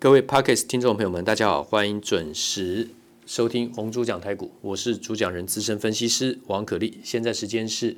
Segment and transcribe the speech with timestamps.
[0.00, 2.88] 各位 Podcast 听众朋友们，大家好，欢迎准时
[3.26, 6.98] 收听红猪讲台股，我是主讲人资深分析师王可立。
[7.04, 7.94] 现在时间是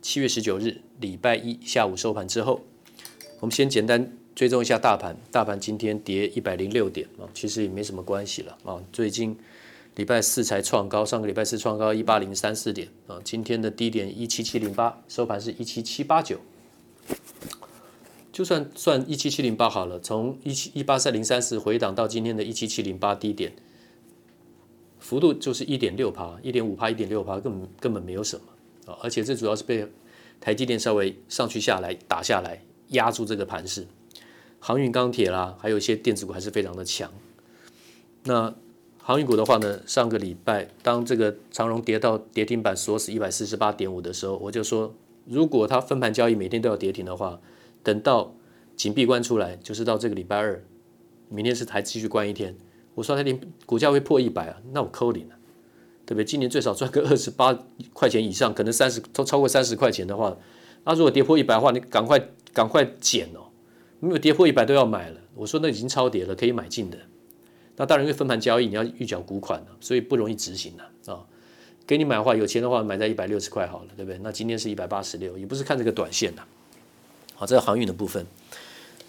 [0.00, 2.62] 七月十九日礼拜一下午收盘之后，
[3.40, 5.14] 我们先简单追踪一下大盘。
[5.30, 8.80] 大盘今天跌一百零六点啊，其实也没什么关系了啊。
[8.90, 9.36] 最近
[9.96, 16.40] 礼拜四才创高，上个礼拜四创高一八零三四点啊，今天的低点一七七零八，收盘是一七七八九。
[18.32, 23.52] 就算算一七七零八好了，从一七一八三零三四回档到今天的一七七零八低点，
[24.98, 28.98] 幅度就是一点六趴，一点五趴，一点六趴，根本根本没有什么啊！
[29.02, 29.86] 而且这主要是被
[30.40, 33.86] 台积电稍微上去下来打下来压住这个盘势，
[34.58, 37.12] 航运钢铁啦，还有一些电子股还是非常的强。
[38.24, 38.54] 那
[38.98, 44.94] 航运股的话呢，上个礼拜当这个长荣跌到跌停板锁死一百四十八点五的时候，我就说，
[45.26, 47.38] 如果它分盘交易每天都要跌停的话，
[47.82, 48.34] 等到
[48.76, 50.62] 紧闭关出来，就是到这个礼拜二，
[51.28, 52.56] 明天是还继续关一天。
[52.94, 55.34] 我说它连股价会破一百啊，那我扣零了，
[56.04, 56.24] 对不对？
[56.24, 57.58] 今年最少赚个二十八
[57.92, 60.36] 块钱以上，可能三十都超过三十块钱的话，
[60.84, 63.48] 那如果跌破一百的话，你赶快赶快减哦，
[64.00, 65.20] 没有跌破一百都要买了。
[65.34, 66.98] 我说那已经超跌了，可以买进的。
[67.76, 71.26] 那当然因为分盘交易，你要预缴股款了，所以不容易执行了啊、哦。
[71.86, 74.20] 给你买的话，有钱的话买在一百六十块好了，对不对？
[74.22, 76.42] 那今天是一百八十六，也不是看这个短线的。
[77.42, 78.24] 好，这个航运的部分，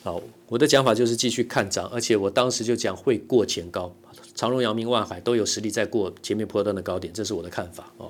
[0.02, 3.96] 好，我的讲法就是继续看涨，而且我当时就讲会过前高，
[4.34, 8.10] 长荣、阳明、万海都有实力在过前面波段的高点，这是我的看法哦。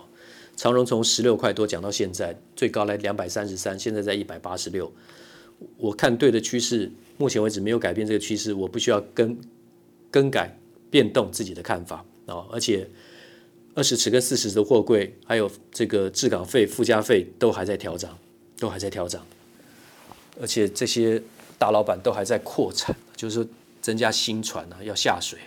[0.55, 4.89] 长荣从十六块多讲到现在，最高来两百三十三，现在在一百八十六，
[5.75, 9.37] 我看对的趋势，目前为止没有改变这个趋势，我不需要更
[10.09, 10.57] 更改
[10.89, 12.47] 变动自己的看法哦。
[12.49, 12.89] 而且
[13.73, 18.17] 二十尺跟四十的货柜，还有这个滞港费、附加费都还在调涨，
[18.57, 19.21] 都还在调涨。
[20.39, 21.21] 而且这些
[21.57, 23.47] 大老板都还在扩产，就是说
[23.81, 25.39] 增加新船啊，要下水，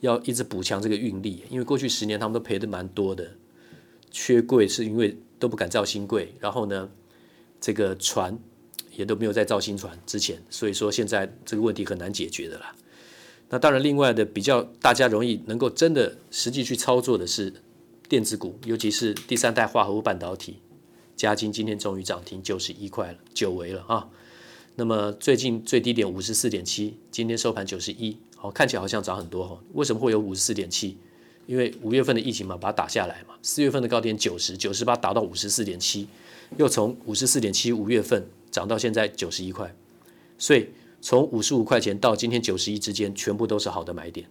[0.00, 1.44] 要一直补强这个运力。
[1.50, 3.32] 因为过去十年他们都赔的蛮多的，
[4.10, 6.88] 缺柜是因为都不敢造新柜，然后呢，
[7.60, 8.38] 这个船
[8.94, 12.74] 也都没有再造新船之前，所以说现在这个问题很难解决的啦。
[13.50, 17.52] 那当然，另外的比较大家容易能够真的实际去操作的是
[18.08, 20.58] 电子股，尤其是第三代化合物半导体。
[21.16, 24.08] 嘉金今天终于涨停九十一块了，久违了啊！
[24.74, 29.60] 那么最近最低点五十四点七，今天收盘九十一，好，看起来好像涨很多哈。
[29.74, 30.96] 为什么会有五十四点七？
[31.46, 33.34] 因为五月份的疫情嘛，把它打下来嘛。
[33.42, 36.08] 四月份的高点九十九十八，达到五十四点七，
[36.56, 39.74] 又从五十四点七五月份涨到现在九十一块，
[40.38, 44.26] 所以从五十五块钱到今天九十一之间，全部都是好的买点，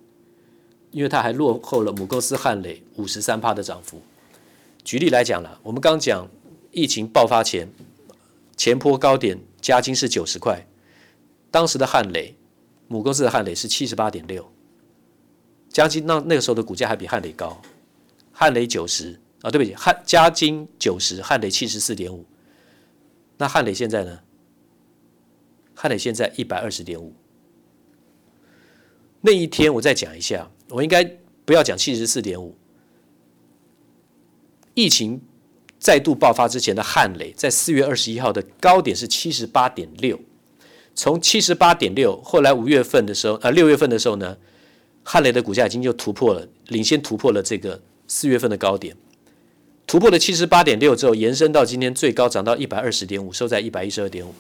[0.90, 4.02] 因为它还落后了母公司汉磊五十三趴的涨幅。
[4.84, 6.28] 举例来讲了，我们刚讲。
[6.72, 7.70] 疫情爆发前，
[8.56, 10.66] 前坡高点加金是九十块，
[11.52, 12.36] 当时的汉磊
[12.88, 14.50] 母公司的汉磊是七十八点六，
[15.70, 17.62] 加金那那个时候的股价还比汉磊高，
[18.32, 22.26] 汉磊九十啊，对不起，汉加金九十，汉磊七十四点五，
[23.38, 24.20] 那汉磊现在呢？
[25.76, 27.14] 汉磊现在一百二十点五，
[29.22, 31.04] 那一天我再讲一下，我应该
[31.44, 32.56] 不要讲七十四点五，
[34.74, 35.22] 疫情。
[35.82, 40.20] 再度爆发之前的汉雷，在四月二十一号的高点是七十八点六，
[40.94, 44.38] 从七十八点六，后来五月份的时候，呃六月份的时候呢，
[45.04, 48.96] 汉雷的股价已经就突破了，领先突破了这个四月份的高点，
[49.88, 54.36] 突破了七十八点六之后，延伸到今天最高涨到一百二十点五，收在一百一十二点五，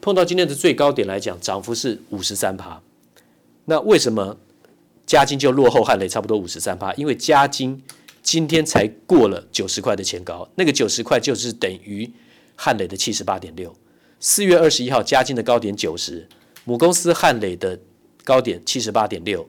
[0.00, 2.80] 碰到今天的最高点来讲，涨幅是五十三趴。
[3.66, 4.38] 那为什么
[5.04, 6.94] 嘉金就落后汉雷差不多五十三趴？
[6.94, 7.82] 因为嘉金。
[8.22, 12.10] 今天才过了九十块的前高，那个九十块就是等于
[12.54, 13.74] 汉磊的七十八点六。
[14.20, 16.28] 四月二十一号，嘉金的高点九十，
[16.64, 17.80] 母公司汉磊的
[18.24, 19.48] 高点七十八点六，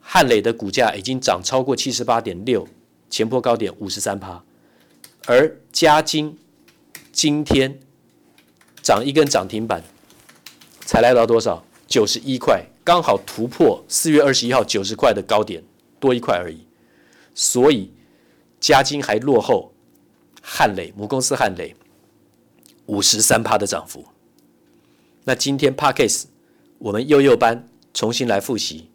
[0.00, 2.66] 汉磊的股价已经涨超过七十八点六，
[3.10, 4.42] 前波高点五十三趴，
[5.26, 6.38] 而嘉金
[7.12, 7.78] 今天
[8.82, 9.84] 涨一根涨停板，
[10.80, 11.64] 才来到多少？
[11.86, 15.62] 九十一块，刚好突破四月二十一号九十块的高点，
[16.00, 16.66] 多一块而已。
[17.34, 17.90] 所以，
[18.60, 19.74] 嘉金还落后
[20.40, 21.74] 汉磊母公司汉磊
[22.86, 24.04] 五十三趴的涨幅。
[25.24, 26.24] 那今天 Podcast
[26.78, 28.90] 我们幼幼班重新来复习，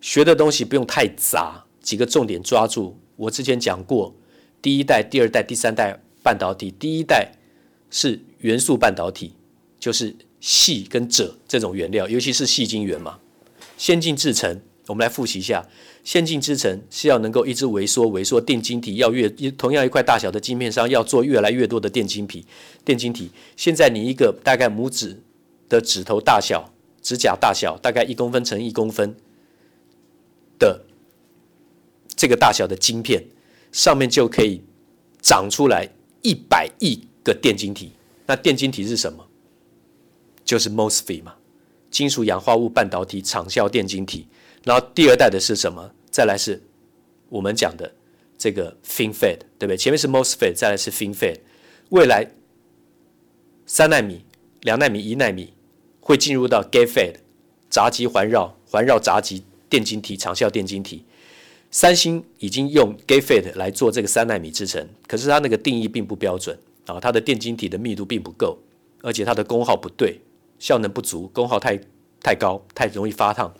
[0.00, 2.96] 学的东西不用太杂，几个重点抓住。
[3.16, 4.14] 我之前讲过，
[4.62, 7.32] 第一代、第二代、第三代半导体，第一代
[7.90, 9.34] 是元素半导体，
[9.80, 13.18] 就是细跟鍺这种原料，尤其是细晶圆嘛，
[13.76, 14.60] 先进制程。
[14.88, 15.66] 我们来复习一下，
[16.04, 22.44] 先进制程是要能够一直萎缩萎缩电晶体，要越同样一块大小的晶片上要做越来越多的电晶体。
[22.84, 25.20] 电晶体现在你一个大概拇指
[25.68, 26.72] 的指头大小
[27.02, 29.16] 指甲大小，大概一公分乘一公分
[30.58, 30.84] 的
[32.14, 33.24] 这个大小的晶片，
[33.72, 34.62] 上面就可以
[35.20, 35.88] 长出来
[36.22, 37.90] 一百亿个电晶体。
[38.26, 39.26] 那电晶体是什么？
[40.44, 41.34] 就是 MOSFET 嘛，
[41.90, 44.28] 金属氧化物半导体长效电晶体。
[44.66, 45.92] 然后第二代的是什么？
[46.10, 46.60] 再来是
[47.28, 47.94] 我们讲的
[48.36, 49.76] 这个 FinFET，对不对？
[49.76, 51.38] 前面是 MOSFET，再来是 FinFET。
[51.90, 52.32] 未来
[53.64, 54.24] 三纳米、
[54.62, 55.54] 两纳米、一纳米
[56.00, 57.18] 会进入到 GATEFET
[57.70, 61.04] 杂极环绕、环绕杂极电晶体、长效电晶体。
[61.70, 68.58] 三星已经用 GATEFET 来做这个三纳米制程，可是它那个定义并不标准啊，它的电晶体的密度并不够，
[69.02, 70.20] 而且它的功耗不对，
[70.58, 71.78] 效能不足，功耗太
[72.20, 73.54] 太高，太容易发烫。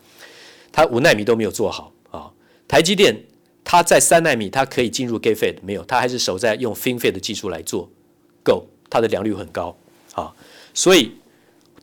[0.76, 2.30] 它五纳米都没有做好啊。
[2.68, 3.24] 台积电
[3.64, 7.88] 它在三纳米，它可以进入 GATEFET 没有，它还是守在用 FinFET 的技术来做。
[8.44, 9.74] 够，它的良率很高
[10.12, 10.34] 啊，
[10.74, 11.12] 所以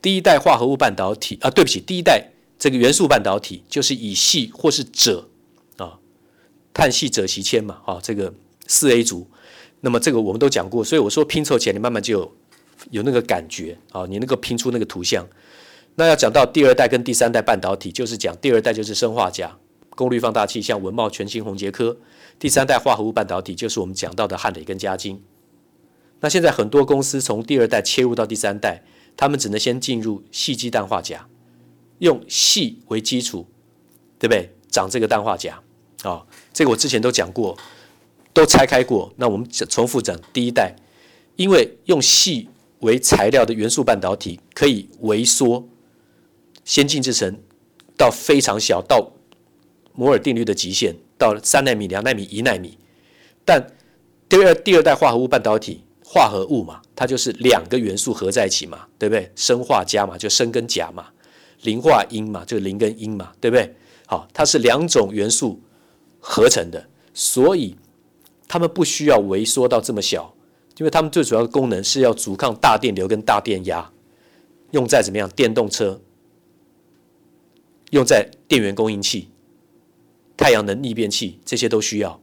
[0.00, 5.24] 第一代化合物半导体啊，对不起，第一代这个元素半导体就是以矽或是鍺
[5.76, 5.98] 啊，
[6.72, 8.32] 碳矽鍺锡铅嘛啊，这个
[8.68, 9.26] 四 A 族，
[9.80, 12.32] 那么这个我们都讲过，所以我说拼凑起来，你慢慢就有
[12.92, 15.26] 有那个感觉啊，你能够拼出那个图像。
[15.96, 19.58] 那要讲到第二代跟第三代半导体，就是讲第二代就是砷化镓
[19.90, 21.96] 功率放大器，像文茂、全新、宏杰科；
[22.38, 25.22] 第三代化合物半导体就是我们讲到的汉磊跟嘉晶。
[26.20, 28.82] 那现在很多公司从第二代切入到第三代，
[29.16, 31.20] 他们只能先进入细基氮化镓，
[31.98, 33.46] 用细为基础，
[34.18, 34.50] 对不对？
[34.70, 35.62] 长这个氮化镓
[36.02, 37.56] 啊、这个我之前都讲过，
[38.32, 39.12] 都拆开过。
[39.16, 40.74] 那我们重复讲第一代，
[41.36, 42.48] 因为用细
[42.80, 45.68] 为材料的元素半导体可以微缩
[46.64, 47.38] 先进制程
[47.96, 49.12] 到非常小，到
[49.94, 52.78] 摩尔定律的极限，到三纳米、两纳米、一纳米。
[53.44, 53.66] 但
[54.28, 55.82] 第二第二代化合物半导体。
[56.06, 59.32] 化合物嘛，它就是两个元素合在一起嘛，对不对？
[59.34, 61.02] 砷化镓嘛，就砷跟镓嘛；
[61.62, 63.74] 磷化铟嘛，就磷跟铟嘛，对不对？
[64.06, 65.60] 好，它是两种元素
[66.20, 67.74] 合成的，所以
[68.46, 70.32] 它们不需要萎缩到这么小，
[70.76, 73.90] 因为它们最主要的功能是要阻抗大电流跟大电压，
[74.70, 75.28] 用在怎么样？
[75.30, 76.00] 电动车，
[77.94, 79.28] 用在电源供应器、
[80.36, 82.20] 太阳能逆变器这些都需要。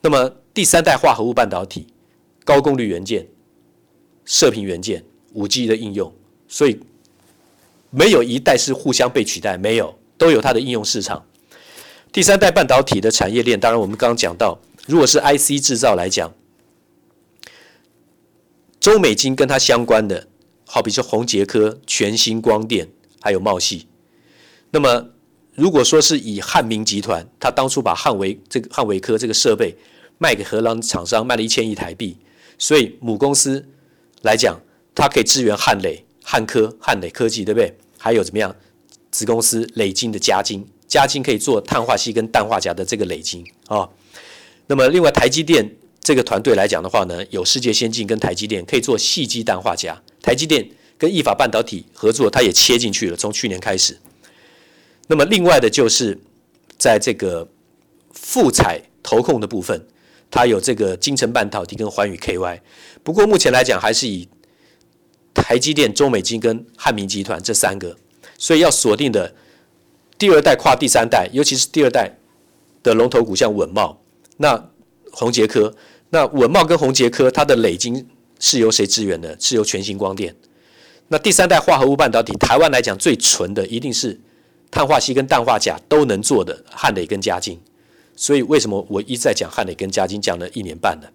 [0.00, 1.88] 那么第三代化合物半导体。
[2.42, 3.28] 高功率元件、
[4.24, 6.12] 射频元件、五 G 的应用，
[6.48, 6.80] 所以
[7.90, 11.24] 没有一代是互相被取代，没有，都有它的应用市场。
[12.10, 16.34] 第三代半导体的产业链，当然我们刚刚讲到，如果是 IC 制造来讲，
[18.80, 20.26] 中美金跟它相关的，
[20.66, 22.88] 好比说宏杰科、全新光电，
[23.20, 23.86] 还有茂系。
[24.70, 25.10] 那么
[25.54, 29.76] 如果说是以汉明集团，他当初把汉维这个汉维科这个设备
[30.18, 32.16] 卖给荷兰厂商，卖了一千亿台币。
[32.58, 33.66] 所以母公司
[34.22, 34.60] 来讲，
[34.94, 37.76] 它可以支援汉磊、汉科、汉磊科技，对不对？
[37.98, 38.54] 还有怎么样？
[39.10, 43.90] 子公司磊晶的嘉晶，嘉晶可以做碳化矽跟氮化镓的这个磊晶啊、哦。
[44.68, 45.68] 那么另外台积电
[46.00, 50.00] 这个团队来讲的话呢，有世界先进跟台积电可以做细基氮化镓。
[50.22, 50.64] 台积电
[50.96, 53.98] 跟意法半导体合作，它也切进去了，从去年开始。
[55.10, 56.16] 那么另外的就是
[56.78, 57.48] 在这个
[58.12, 59.84] 富采投控的部分。
[60.32, 62.60] 它有这个金城半导体跟环宇 KY，
[63.02, 64.28] 不过目前来讲还是以
[65.34, 67.96] 台积电、中美金跟汉明集团这三个，
[68.38, 69.34] 所以要锁定的
[70.16, 72.16] 第二代跨第三代，尤其是第二代
[72.80, 74.00] 的龙头股像稳茂、
[74.36, 74.70] 那
[75.10, 75.74] 宏捷科，
[76.10, 78.08] 那稳茂跟宏捷科它的累金
[78.38, 79.36] 是由谁支援的？
[79.40, 80.36] 是由全新光电。
[81.08, 84.20] 那第三代化合物半导体，台湾来讲最纯的一定是
[84.70, 87.58] 碳化矽跟氮化镓都能做的汉磊跟嘉晶。
[88.16, 91.10] 所以为什么我一再讲汉磊跟嘉晶讲了一年半了？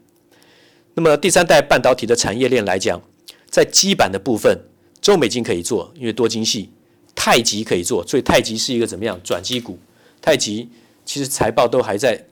[0.96, 3.02] 那么第三代半导体的产业链来讲，
[3.50, 4.58] 在基板的部分，
[5.02, 6.70] 中美金可以做，因为多晶系；
[7.14, 9.78] 太极可以做，所以太极是一个怎么样转机股？
[10.22, 10.68] 太极
[11.06, 12.26] 其实财报都还在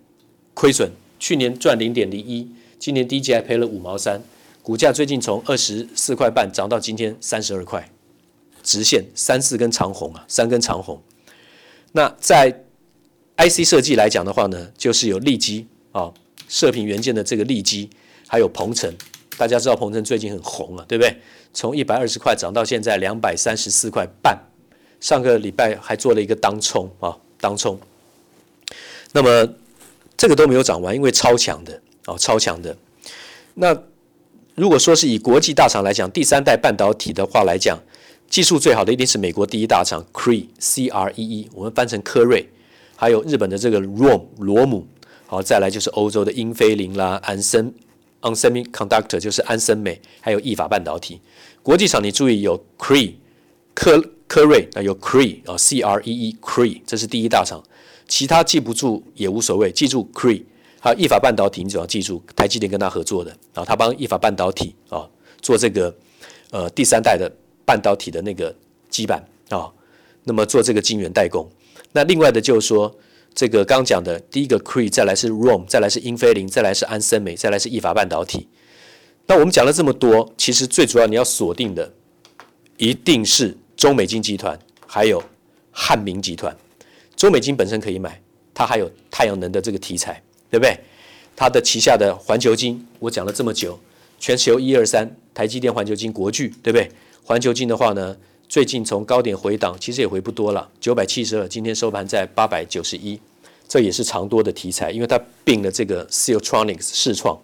[0.53, 0.89] 亏损，
[1.19, 2.49] 去年赚零点零一，
[2.79, 4.19] 今年第一季还赔了五毛三，
[4.63, 7.91] 股价最近从二十四块半涨到今天三十二块，
[8.63, 10.99] 直线三四根长红啊，三根长红。
[11.93, 12.51] 那在
[13.37, 16.11] IC 设计来讲的话呢，就是有利基啊，
[16.49, 17.89] 射频元件的这个利基，
[18.27, 18.93] 还有鹏程。
[19.37, 21.15] 大家知道鹏程最近很红啊，对不对？
[21.53, 24.37] 从一百二十块涨到现在两百三十四块半，
[24.99, 27.79] 上个礼拜还做了一个当冲啊，当冲。
[29.11, 29.47] 那么
[30.17, 32.75] 这个都没有涨完，因为超强的哦，超强的。
[33.53, 33.75] 那
[34.55, 37.79] 如果说是以国际大厂来讲，第三代半导体的话来讲，
[38.29, 42.49] 技术最好的一定是美国第一大厂 Cree C R E E，我们翻成科瑞。
[42.95, 44.87] 还有日本的这个 ROHM 罗姆，
[45.25, 47.73] 好，再来就是欧洲的英飞凌啦，安森
[48.21, 51.19] ON Semiconductor 就是安森美，还有意法半导体。
[51.61, 53.15] 国际厂你注意有 Cree
[53.73, 57.61] 科科瑞啊，有 Cree 啊，C R E E Cree，这是第一大厂。
[58.07, 60.43] 其他记不住也无所谓，记住 Cree。
[60.79, 65.09] 还有意法半导体，你只要记住，台积电跟他合作的然后，他帮意法半导体啊
[65.41, 65.93] 做这个
[66.51, 67.31] 呃第三代的
[67.65, 68.55] 半导体的那个
[68.89, 69.71] 基板啊，
[70.23, 71.49] 那么做这个晶圆代工。
[71.91, 72.93] 那另外的就是说，
[73.33, 78.47] 这个刚讲的第一个 Cree，再来是 Rom，再来是英飞凌，再来是安森美，再来是意法半导体。
[79.27, 81.93] 那我们讲了这么多，其实最主要你要锁定的
[82.77, 85.23] 一定是中美金集团，还有
[85.71, 86.55] 汉明集团。
[87.15, 88.21] 中美金本身可以买，
[88.53, 90.21] 它还有太阳能的这个题材。
[90.53, 90.79] 对不对？
[91.35, 93.79] 它的旗下的环球金，我讲了这么久，
[94.19, 96.87] 全球一二三，台积电、环球金、国巨，对不对？
[97.25, 98.17] 环球金的话呢，
[98.49, 103.19] 最近从高点回档，其实也回不多了，九百七十二，今天收盘在八百九十一，
[103.67, 107.39] 这也是长多的题材，因为它并了这个 Siltronics 视创，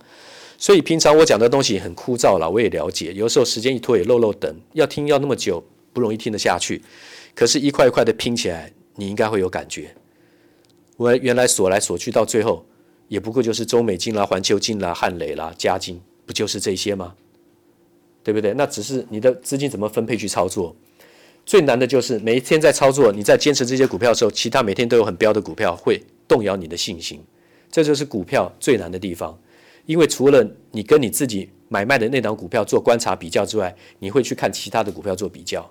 [0.58, 6.82] 所以平常我讲的东西很枯燥了，我也了解，有时候时间一拖也漏漏等，要听要那么久不容易听得下去，
[7.34, 9.96] 可是，一块一块的拼起来，你应该会有感觉。
[10.98, 12.66] 我原来锁来锁去，到最后。
[13.08, 17.16] 也不过就是中美金啦、环球金啦、汉雷啦、嘉金，不就是这些吗？
[18.24, 18.54] 对不对？
[18.54, 20.76] 那只是你的资金怎么分配去操作。
[21.46, 27.20] 最难的就是每一天在操作，你在坚持这些股票的时候，其他每天都有很标的股票会动摇你的信心。
[27.72, 29.40] 这就是股票最难的地方，
[29.86, 35.70] 因为除了你跟你自己买卖的那档股票做观察比较之外，你会去看其他的股票做比较，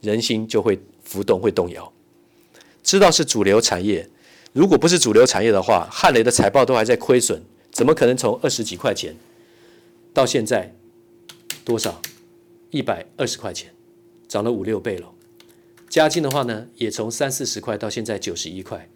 [0.00, 1.90] 人心就会浮动、会动摇。
[2.82, 4.08] 知道是主流产业。
[4.52, 9.14] 如果不是主流产业的话，汉雷的财报都还在亏损，怎么可能从二十几块钱
[10.12, 10.74] 到现在
[11.64, 12.00] 多少
[12.70, 13.72] 一百二十块钱，
[14.28, 15.10] 涨了五六倍了？
[15.88, 18.88] 嘉晶的话呢，也从三四十块到现在九十一块，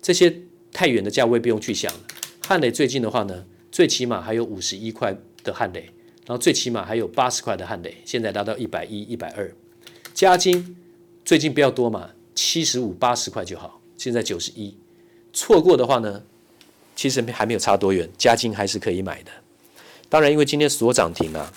[0.00, 0.42] 这些
[0.72, 2.00] 太远的价位不用去想了。
[2.46, 5.80] 汉磊最近的话呢，最起码还有五十一块的汉磊，
[6.26, 9.50] 然后最起码还有八十块的汉磊，现在达到一百一、一百二。
[10.12, 10.76] 嘉金
[11.24, 14.76] 最近不要多嘛，七十五、八十块就好，现在九十一。
[15.32, 16.22] 错过的话呢，
[16.94, 19.30] 其实还没有差多远，嘉金还是可以买的。
[20.10, 21.52] 当然，因为今天所涨停啊，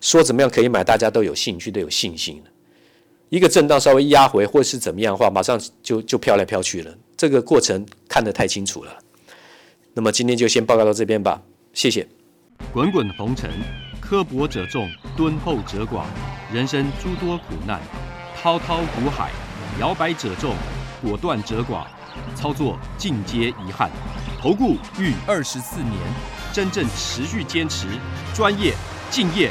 [0.00, 2.42] 说怎么样可以买，大家都有兴趣，都有信心。
[3.28, 6.94] 一个震荡稍微压回或是怎么样的话，马上就就飘来飘去了。
[7.16, 8.98] 这个过程看得太清楚了。
[9.92, 12.06] 那么今天就先报告到这边吧，谢谢。
[12.72, 13.50] 滚滚红尘，
[14.00, 16.04] 刻薄者众，敦厚者寡；
[16.52, 17.80] 人生诸多苦难，
[18.40, 19.30] 滔滔苦海，
[19.80, 20.54] 摇摆者众，
[21.02, 21.86] 果断者寡。
[22.34, 23.90] 操作尽皆遗憾，
[24.40, 25.94] 投顾逾二十四年，
[26.52, 27.86] 真正持续坚持、
[28.34, 28.74] 专业、
[29.08, 29.50] 敬业、